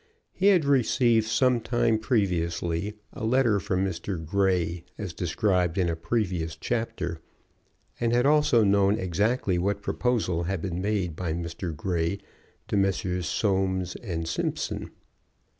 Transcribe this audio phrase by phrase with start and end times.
[0.31, 4.25] He had received some time previously a letter from Mr.
[4.25, 7.19] Grey, as described in a previous chapter,
[7.99, 11.75] and had also known exactly what proposal had been made by Mr.
[11.75, 12.17] Grey
[12.67, 13.27] to Messrs.
[13.27, 14.89] Soames & Simpson.